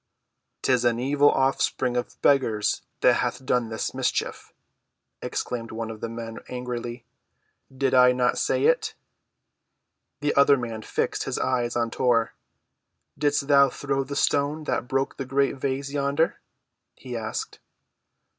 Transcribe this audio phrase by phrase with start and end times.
[0.63, 4.51] "'Tis an evil offspring of beggars that hath done this mischief,"
[5.21, 7.05] exclaimed one of the men angrily.
[7.71, 8.95] "Did I not say it?"
[10.21, 12.33] The other man fixed his eyes on Tor.
[13.15, 16.39] "Didst thou throw the stone that broke the great vase yonder?"
[16.95, 17.59] he asked.